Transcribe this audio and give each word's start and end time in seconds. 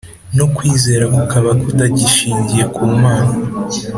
no 0.37 0.45
kwizera 0.55 1.03
kukaba 1.15 1.49
kutagishingiye 1.61 2.63
ku 2.75 2.83
Mana 3.01 3.35